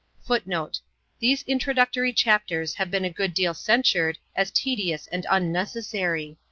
[Footnote: 0.23 0.79
These 1.19 1.43
Introductory 1.43 2.11
Chapters 2.11 2.73
have 2.73 2.89
been 2.89 3.05
a 3.05 3.11
good 3.11 3.35
deal 3.35 3.53
censured 3.53 4.17
as 4.35 4.49
tedious 4.49 5.05
and 5.05 5.27
unnecessary. 5.29 6.39